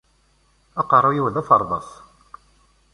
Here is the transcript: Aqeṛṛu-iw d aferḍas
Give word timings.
Aqeṛṛu-iw 0.81 1.27
d 1.33 1.35
aferḍas 1.41 1.89